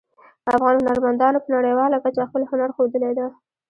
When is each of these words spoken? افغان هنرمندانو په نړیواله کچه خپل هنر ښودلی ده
افغان 0.53 0.75
هنرمندانو 0.79 1.43
په 1.43 1.49
نړیواله 1.55 1.97
کچه 2.03 2.27
خپل 2.29 2.41
هنر 2.51 2.69
ښودلی 2.75 3.11
ده 3.17 3.27